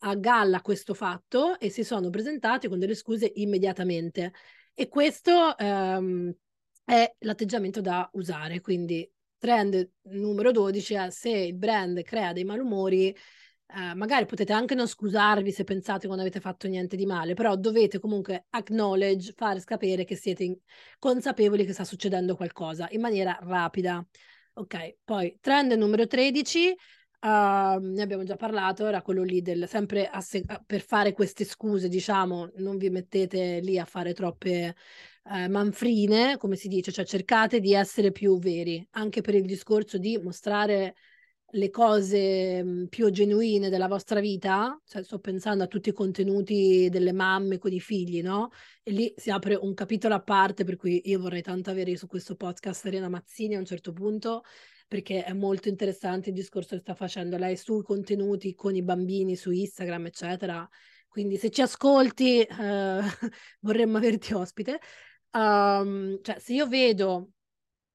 [0.00, 4.32] a galla questo fatto e si sono presentati con delle scuse immediatamente.
[4.72, 6.32] E questo ehm,
[6.88, 8.62] è l'atteggiamento da usare.
[8.62, 14.74] Quindi trend numero 12 è se il brand crea dei malumori, eh, magari potete anche
[14.74, 19.34] non scusarvi se pensate che non avete fatto niente di male, però dovete comunque acknowledge,
[19.36, 20.60] fare sapere che siete
[20.98, 24.02] consapevoli che sta succedendo qualcosa in maniera rapida.
[24.54, 26.74] Ok, poi trend numero 13,
[27.20, 31.88] Uh, ne abbiamo già parlato, era quello lì del sempre se- per fare queste scuse,
[31.88, 34.76] diciamo, non vi mettete lì a fare troppe
[35.24, 39.98] uh, manfrine, come si dice, cioè cercate di essere più veri, anche per il discorso
[39.98, 40.94] di mostrare
[41.52, 46.88] le cose mh, più genuine della vostra vita, cioè, sto pensando a tutti i contenuti
[46.88, 48.50] delle mamme con i figli, no?
[48.82, 52.06] E lì si apre un capitolo a parte, per cui io vorrei tanto avere su
[52.06, 54.42] questo podcast Serena Mazzini a un certo punto
[54.88, 59.36] perché è molto interessante il discorso che sta facendo lei sui contenuti con i bambini
[59.36, 60.66] su Instagram, eccetera.
[61.06, 63.00] Quindi se ci ascolti, eh,
[63.60, 64.80] vorremmo averti ospite.
[65.32, 67.32] Um, cioè, se io vedo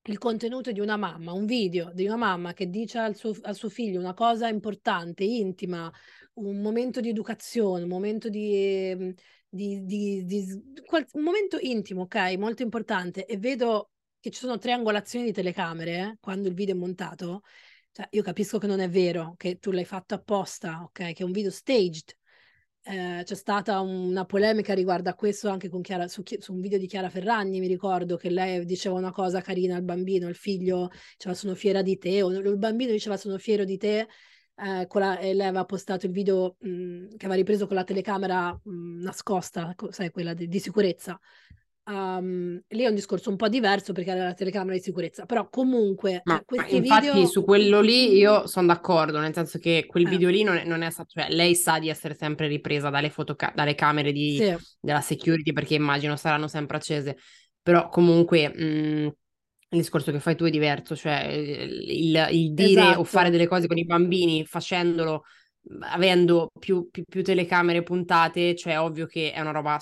[0.04, 3.56] il contenuto di una mamma, un video di una mamma che dice al suo, al
[3.56, 5.92] suo figlio una cosa importante, intima,
[6.36, 9.16] un momento di educazione, un momento di,
[9.50, 10.46] di, di, di,
[11.14, 13.93] un momento intimo, ok, molto importante, e vedo
[14.24, 17.42] che ci sono triangolazioni di telecamere quando il video è montato,
[17.92, 21.12] cioè io capisco che non è vero, che tu l'hai fatto apposta, ok?
[21.12, 22.16] Che è un video staged.
[22.84, 26.80] Eh, c'è stata una polemica riguardo a questo anche con Chiara, su, su, un video
[26.80, 30.90] di Chiara Ferragni, mi ricordo che lei diceva una cosa carina al bambino, il figlio
[31.18, 34.08] diceva sono fiera di te, o il bambino diceva sono fiero di te,
[34.56, 37.84] eh, la, e lei aveva postato il video mh, mm, che aveva ripreso con la
[37.84, 41.20] telecamera mh, mm, nascosta, sai, quella di, di sicurezza.
[41.86, 45.50] Um, lì è un discorso un po' diverso perché era la telecamera di sicurezza, però
[45.50, 47.26] comunque ma, cioè, questi infatti video...
[47.26, 50.10] su quello lì io sono d'accordo, nel senso che quel eh.
[50.10, 53.10] video lì non è, non è stato, cioè lei sa di essere sempre ripresa dalle,
[53.10, 54.56] fotoca- dalle camere di, sì.
[54.80, 57.18] della security perché immagino saranno sempre accese,
[57.62, 59.08] però comunque mh, mm,
[59.74, 63.00] il discorso che fai tu è diverso, cioè il, il dire esatto.
[63.00, 65.24] o fare delle cose con i bambini facendolo
[65.80, 69.80] avendo più, più, più, telecamere puntate, cioè è ovvio che è una roba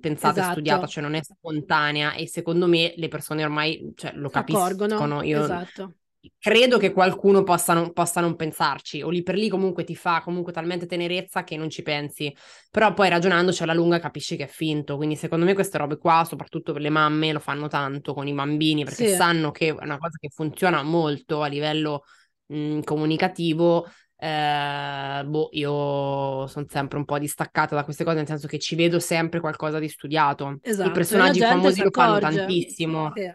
[0.00, 0.48] pensata esatto.
[0.48, 5.22] e studiata, cioè non è spontanea e secondo me le persone ormai cioè, lo capiscono.
[5.22, 5.94] Io esatto.
[6.38, 10.20] credo che qualcuno possa non, possa non, pensarci o lì per lì comunque ti fa
[10.22, 12.34] comunque talmente tenerezza che non ci pensi,
[12.70, 16.24] però poi ragionandoci alla lunga capisci che è finto, quindi secondo me queste robe qua,
[16.24, 19.14] soprattutto per le mamme, lo fanno tanto con i bambini perché sì.
[19.14, 22.04] sanno che è una cosa che funziona molto a livello
[22.46, 28.46] mh, comunicativo eh, boh, io sono sempre un po' distaccata da queste cose, nel senso
[28.46, 30.58] che ci vedo sempre qualcosa di studiato.
[30.62, 33.12] Esatto, I personaggi famosi lo fanno tantissimo.
[33.14, 33.32] Sì.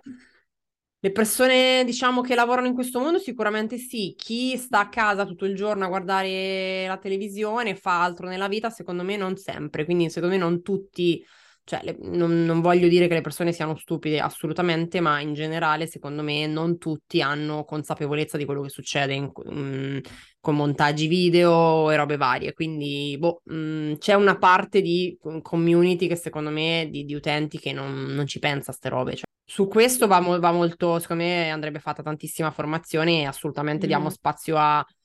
[1.01, 4.15] Le persone, diciamo, che lavorano in questo mondo sicuramente sì.
[4.17, 8.69] Chi sta a casa tutto il giorno a guardare la televisione fa altro nella vita,
[8.69, 9.85] secondo me non sempre.
[9.85, 11.25] Quindi, secondo me, non tutti,
[11.69, 15.85] cioè, le, non, non, voglio dire che le persone siano stupide assolutamente, ma in generale,
[15.85, 20.01] secondo me, non tutti hanno consapevolezza di quello che succede in, um,
[20.39, 22.53] con montaggi video e robe varie.
[22.53, 27.71] Quindi, boh, um, c'è una parte di community che secondo me, di, di utenti che
[27.71, 29.11] non, non ci pensa a ste robe.
[29.15, 33.89] Cioè su questo va, va, molto, secondo me andrebbe fatta tantissima formazione e assolutamente mm.
[33.89, 34.98] diamo spazio a mm,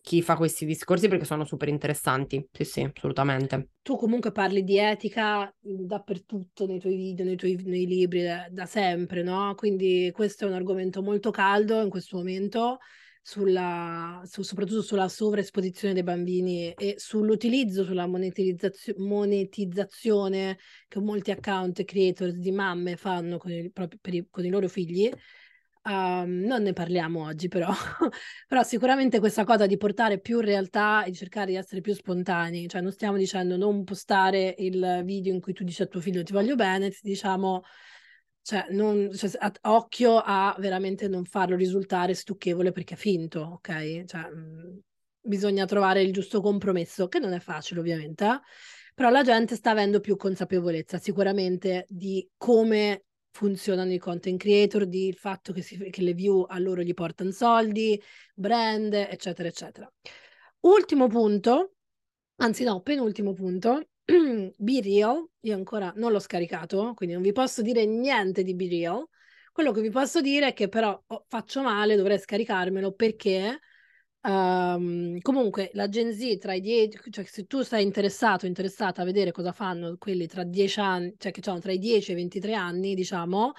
[0.00, 2.46] chi fa questi discorsi perché sono super interessanti.
[2.52, 3.70] Sì, sì, assolutamente.
[3.82, 8.46] Tu comunque parli di etica mm, dappertutto nei tuoi video, nei tuoi nei libri da,
[8.50, 9.54] da sempre, no?
[9.54, 12.78] Quindi questo è un argomento molto caldo in questo momento
[13.22, 20.58] sulla, su, soprattutto sulla sovraesposizione dei bambini e sull'utilizzo, sulla monetizzazione, monetizzazione
[20.88, 25.10] che molti account creators di mamme fanno con, il, i, con i loro figli.
[25.82, 27.68] Um, non ne parliamo oggi però,
[28.46, 32.82] però sicuramente questa cosa di portare più realtà e cercare di essere più spontanei, cioè
[32.82, 36.32] non stiamo dicendo non postare il video in cui tu dici a tuo figlio ti
[36.32, 37.62] voglio bene, diciamo
[38.42, 44.04] cioè, non, cioè, a, occhio a veramente non farlo risultare stucchevole perché è finto, ok?
[44.04, 44.78] Cioè, mh, mm,
[45.20, 48.40] bisogna trovare il giusto compromesso, che non è facile ovviamente, eh?
[48.94, 55.06] però la gente sta avendo più consapevolezza sicuramente di come funzionano i content creator, di
[55.06, 58.00] il fatto che, si, che le view a loro gli portano soldi,
[58.34, 59.92] brand, eccetera, eccetera.
[60.60, 61.74] Ultimo punto,
[62.36, 67.62] anzi no, penultimo punto, Be Real, io ancora non l'ho scaricato, quindi non vi posso
[67.62, 69.06] dire niente di Be Real.
[69.52, 73.58] Quello che vi posso dire è che però faccio male, dovrei scaricarmelo perché
[74.22, 79.04] um, comunque la Gen Z tra i 10, cioè se tu sei interessato, interessata a
[79.04, 82.16] vedere cosa fanno quelli tra 10 anni, cioè che hanno tra i 10 e i
[82.16, 83.52] 23 anni, diciamo,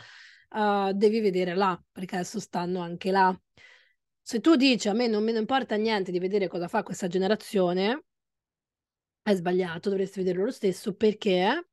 [0.50, 3.38] uh, devi vedere là, perché adesso stanno anche là.
[4.22, 8.04] Se tu dici a me non ne importa niente di vedere cosa fa questa generazione,
[9.24, 11.68] è sbagliato, dovresti vederlo lo stesso perché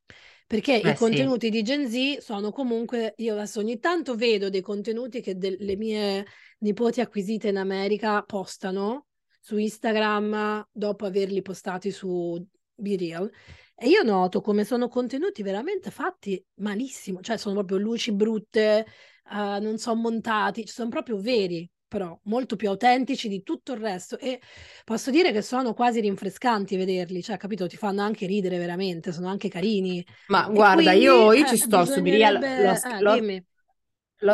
[0.49, 1.53] perché eh, i contenuti sì.
[1.53, 6.25] di Gen Z sono comunque, io adesso ogni tanto vedo dei contenuti che le mie
[6.61, 12.43] nipoti acquisite in America postano su Instagram dopo averli postati su
[12.75, 13.31] Be Real
[13.75, 18.87] e io noto come sono contenuti veramente fatti malissimo, cioè sono proprio luci brutte,
[19.31, 24.19] uh, non sono montati, sono proprio veri però molto più autentici di tutto il resto
[24.19, 24.41] e
[24.85, 29.29] posso dire che sono quasi rinfrescanti vederli, cioè capito, ti fanno anche ridere veramente, sono
[29.29, 30.05] anche carini.
[30.27, 33.13] Ma e guarda, quindi, io, io eh, ci sto su Birial, l'ho, eh, L'ho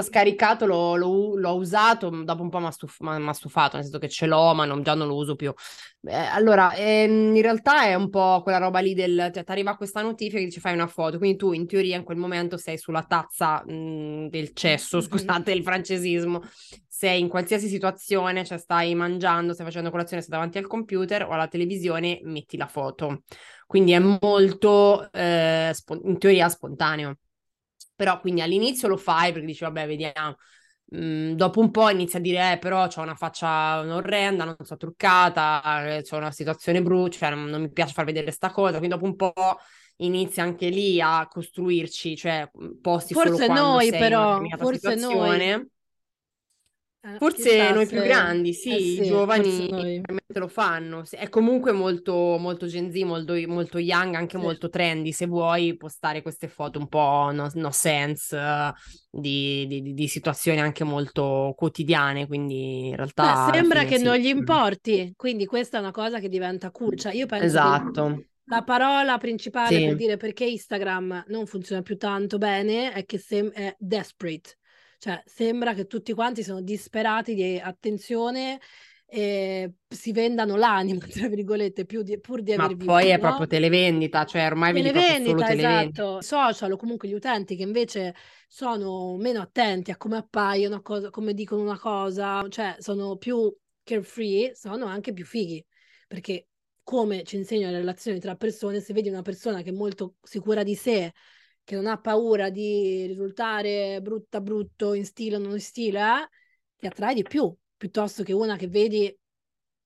[0.03, 2.99] scaricato, l'ho, l'ho, l'ho, usato, dopo un po' mi ha stuf,
[3.32, 5.53] stufato, nel senso che ce l'ho, ma non, già non lo uso più.
[6.07, 9.76] Eh, allora, ehm, in realtà è un po' quella roba lì del, cioè, ti arriva
[9.76, 12.78] questa notifica che ci fai una foto, quindi tu in teoria in quel momento sei
[12.78, 16.43] sulla tazza mh, del cesso, scusate il francesismo,
[16.89, 21.30] sei in qualsiasi situazione, cioè stai mangiando, stai facendo colazione, stai davanti al computer o
[21.30, 23.22] alla televisione, metti la foto.
[23.66, 27.18] Quindi è molto, eh, spo- in teoria, spontaneo.
[27.95, 30.36] Però quindi all'inizio lo fai perché dici, vabbè, vediamo.
[30.95, 34.76] Mm, dopo un po' inizia a dire, eh, però ho una faccia orrenda, non so
[34.76, 38.78] truccata, eh, ho una situazione brutta, cioè non, non, mi piace far vedere sta cosa.
[38.78, 39.32] Quindi dopo un po'
[39.97, 45.57] inizia anche lì a costruirci, cioè posti forse solo noi, però, forse situazione.
[45.57, 45.72] Noi
[47.05, 51.05] eh, forse noi più grandi, sì, eh sì i giovani lo fanno.
[51.11, 54.42] È comunque molto, molto Gen Z, molto, molto young, anche sì.
[54.42, 55.12] molto trendy.
[55.12, 58.72] Se vuoi postare queste foto un po' no, no sense
[59.11, 62.26] di, di, di, situazioni anche molto quotidiane.
[62.26, 63.50] Quindi in realtà.
[63.50, 64.02] Beh, sembra che sì.
[64.02, 65.12] non gli importi.
[65.14, 66.96] Quindi questa è una cosa che diventa cool.
[66.96, 68.24] Cioè, io penso esatto.
[68.46, 73.50] La parola principale per dire perché Instagram non funziona più tanto bene è che sem-
[73.52, 74.59] è desperate
[75.05, 78.59] cioè, sembra che tutti quanti sono disperati di attenzione
[79.05, 83.46] e si vendano l'anima, tra virgolette, più di, pur di aver Ma poi è proprio
[83.46, 86.02] televendita, cioè ormai televendita, solo televendita.
[86.02, 86.20] Esatto.
[86.22, 88.14] Social o comunque gli utenti che invece
[88.48, 93.55] sono meno attenti a come appaiono, a cosa, come dicono una cosa, cioè sono più
[93.82, 95.62] carefree, sono anche più fighi,
[96.09, 96.46] perché
[96.82, 100.62] come ci insegna le relazioni tra persone, se vedi una persona che è molto sicura
[100.62, 101.12] di sé,
[101.65, 106.29] che non ha paura di risultare brutta brutto in stile o non in stile, eh,
[106.77, 109.19] ti attrae di più, piuttosto che una che vedi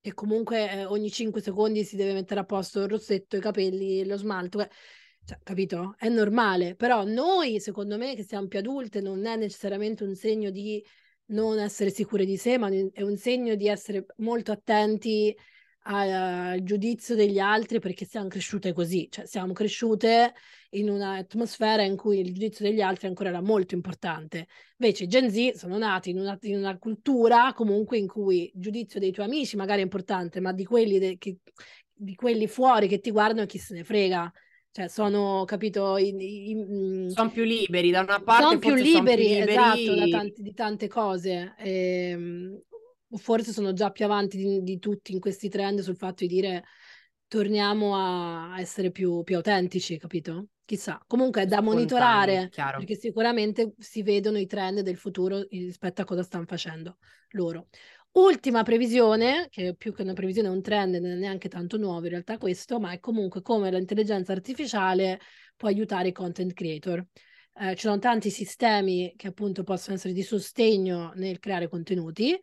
[0.01, 4.05] che comunque eh, ogni 5 secondi si deve mettere a posto il rossetto, i capelli,
[4.05, 4.65] lo smalto.
[5.25, 5.95] Cioè, capito?
[5.97, 10.49] È normale, però noi, secondo me, che siamo più adulte, non è necessariamente un segno
[10.49, 10.83] di
[11.27, 15.35] non essere sicure di sé, ma è un segno di essere molto attenti
[15.83, 20.33] al giudizio degli altri perché siamo cresciute così, cioè siamo cresciute
[20.71, 24.47] in un'atmosfera in cui il giudizio degli altri ancora era molto importante.
[24.77, 28.61] Invece i Gen Z sono nati in una, in una, cultura comunque in cui il
[28.61, 31.37] giudizio dei tuoi amici magari è importante, ma di quelli, de, che,
[31.93, 34.31] di quelli fuori che ti guardano chi se ne frega.
[34.71, 38.43] Cioè, sono, capito, i, i, mm, sono più liberi da una parte.
[38.43, 41.55] Sono più liberi, più liberi, esatto, da tanti, di tante cose.
[41.57, 42.61] E, ehm,
[43.17, 46.63] forse sono già più avanti di, di, tutti in questi trend sul fatto di dire
[47.27, 50.47] torniamo a essere più, più autentici, capito?
[50.65, 51.01] Chissà.
[51.07, 52.77] Comunque è da monitorare, chiaro.
[52.77, 56.97] perché sicuramente si vedono i trend del futuro rispetto a cosa stanno facendo
[57.29, 57.67] loro.
[58.11, 62.03] Ultima previsione, che più che una previsione è un trend, non è neanche tanto nuovo
[62.05, 65.19] in realtà questo, ma è comunque come l'intelligenza artificiale
[65.55, 67.05] può aiutare i content creator.
[67.61, 72.39] Eh, ci sono tanti sistemi che appunto possono essere di sostegno nel creare contenuti,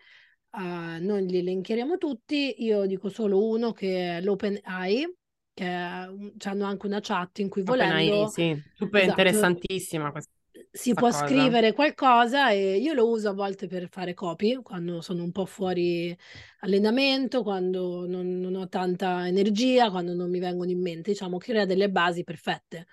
[0.56, 5.14] uh, non li elencheremo tutti, io dico solo uno che è l'OpenAI,
[5.54, 7.94] che hanno anche una chat in cui volendo...
[7.94, 10.30] OpenAI, sì, super esatto, interessantissima questa
[10.76, 11.26] si può cosa.
[11.26, 15.46] scrivere qualcosa e io lo uso a volte per fare copy quando sono un po'
[15.46, 16.16] fuori
[16.60, 21.64] allenamento, quando non, non ho tanta energia, quando non mi vengono in mente, diciamo, crea
[21.64, 22.86] delle basi perfette,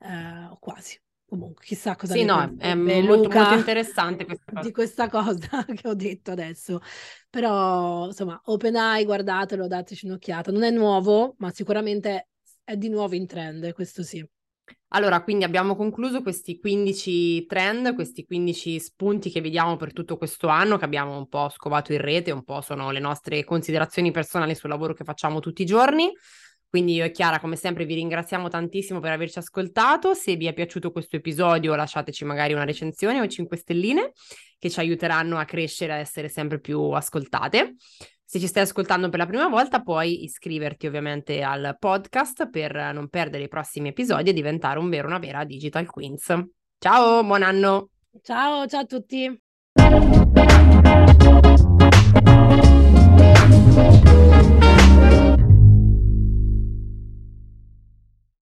[0.00, 1.00] eh, o quasi.
[1.30, 4.66] Comunque, chissà cosa Sì, no, è molto, molto interessante questa cosa.
[4.66, 6.80] di questa cosa che ho detto adesso.
[7.30, 10.50] Però, insomma, OpenAI, guardatelo, dateci un'occhiata.
[10.50, 12.30] Non è nuovo, ma sicuramente
[12.64, 14.28] è di nuovo in trend, questo sì.
[14.88, 20.48] Allora, quindi abbiamo concluso questi 15 trend, questi 15 spunti che vediamo per tutto questo
[20.48, 24.56] anno, che abbiamo un po' scovato in rete, un po' sono le nostre considerazioni personali
[24.56, 26.10] sul lavoro che facciamo tutti i giorni.
[26.70, 30.14] Quindi io e Chiara, come sempre, vi ringraziamo tantissimo per averci ascoltato.
[30.14, 34.12] Se vi è piaciuto questo episodio, lasciateci magari una recensione o 5 stelline
[34.56, 37.74] che ci aiuteranno a crescere, a essere sempre più ascoltate.
[38.24, 43.08] Se ci stai ascoltando per la prima volta, puoi iscriverti ovviamente al podcast per non
[43.08, 46.32] perdere i prossimi episodi e diventare un vero, una vera Digital Queens.
[46.78, 47.88] Ciao, buon anno!
[48.22, 50.29] Ciao, ciao a tutti!